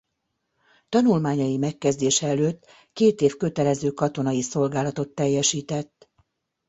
Tanulmányai 0.89 1.57
megkezdése 1.57 2.27
előtt 2.27 2.67
két 2.93 3.21
év 3.21 3.35
kötelező 3.37 3.91
katonai 3.91 4.41
szolgálatot 4.41 5.09
teljesített. 5.09 6.09